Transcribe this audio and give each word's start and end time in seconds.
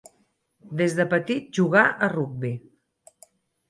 Des 0.79 0.95
de 1.01 1.05
petit 1.13 1.53
jugà 1.61 1.87
a 2.09 2.13
rugbi. 2.19 2.55